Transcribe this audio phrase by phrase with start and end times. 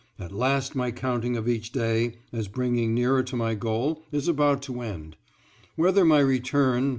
[0.17, 4.63] At last my counting of each day as bringing nearer to my goal is about
[4.63, 5.15] to end.
[5.75, 6.89] Whether my return